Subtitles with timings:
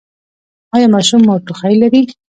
[0.75, 2.01] ایا ماشوم مو ټوخی لري؟